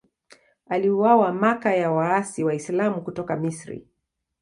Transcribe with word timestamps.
Aliuawa 0.69 1.33
Makka 1.33 1.77
na 1.79 1.91
waasi 1.91 2.43
Waislamu 2.43 3.01
kutoka 3.01 3.35
Misri. 3.35 3.87